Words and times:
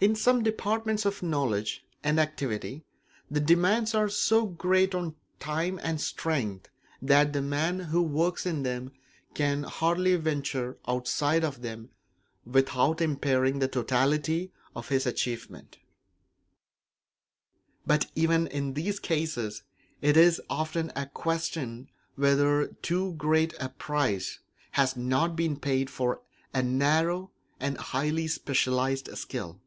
In 0.00 0.14
some 0.14 0.44
departments 0.44 1.04
of 1.04 1.24
knowledge 1.24 1.84
and 2.04 2.20
activity 2.20 2.84
the 3.28 3.40
demands 3.40 3.96
are 3.96 4.08
so 4.08 4.46
great 4.46 4.94
on 4.94 5.16
time 5.40 5.80
and 5.82 6.00
strength 6.00 6.68
that 7.02 7.32
the 7.32 7.42
man 7.42 7.80
who 7.80 8.00
works 8.00 8.46
in 8.46 8.62
them 8.62 8.92
can 9.34 9.64
hardly 9.64 10.14
venture 10.14 10.78
outside 10.86 11.42
of 11.42 11.62
them 11.62 11.90
without 12.46 13.00
impairing 13.00 13.58
the 13.58 13.66
totality 13.66 14.52
of 14.76 14.88
his 14.88 15.04
achievement; 15.04 15.78
but 17.84 18.08
even 18.14 18.46
in 18.46 18.74
these 18.74 19.00
cases 19.00 19.64
it 20.00 20.16
is 20.16 20.40
often 20.48 20.92
a 20.94 21.06
question 21.06 21.88
whether 22.14 22.68
too 22.68 23.14
great 23.14 23.52
a 23.58 23.68
price 23.68 24.38
has 24.70 24.96
not 24.96 25.34
been 25.34 25.56
paid 25.58 25.90
for 25.90 26.22
a 26.54 26.62
narrow 26.62 27.32
and 27.58 27.76
highly 27.78 28.28
specialised 28.28 29.08
skill. 29.18 29.60